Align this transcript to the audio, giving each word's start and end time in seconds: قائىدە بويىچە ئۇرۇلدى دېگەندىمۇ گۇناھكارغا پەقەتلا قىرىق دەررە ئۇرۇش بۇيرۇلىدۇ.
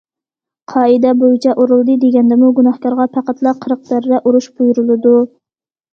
قائىدە 0.71 1.11
بويىچە 1.23 1.53
ئۇرۇلدى 1.65 1.97
دېگەندىمۇ 2.05 2.49
گۇناھكارغا 2.61 3.07
پەقەتلا 3.19 3.53
قىرىق 3.67 3.87
دەررە 3.91 4.23
ئۇرۇش 4.25 4.49
بۇيرۇلىدۇ. 4.57 5.17